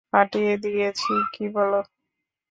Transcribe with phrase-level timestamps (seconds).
[0.09, 1.79] ফাটিয়ে দিয়েছি, কী বলো?